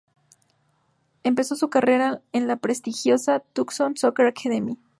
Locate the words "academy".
4.25-4.79